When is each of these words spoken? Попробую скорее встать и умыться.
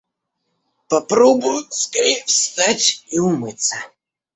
Попробую 0.89 1.63
скорее 1.69 2.23
встать 2.25 3.05
и 3.09 3.19
умыться. 3.19 3.75